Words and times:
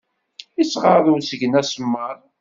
Ittɣaḍ 0.61 1.05
usgen 1.13 1.57
asemmaḍ. 1.61 2.19